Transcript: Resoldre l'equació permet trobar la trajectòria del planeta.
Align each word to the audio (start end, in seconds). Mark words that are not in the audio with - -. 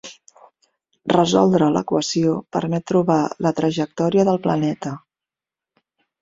Resoldre 1.11 1.67
l'equació 1.75 2.33
permet 2.57 2.87
trobar 2.93 3.19
la 3.47 3.53
trajectòria 3.61 4.25
del 4.31 4.41
planeta. 4.49 4.97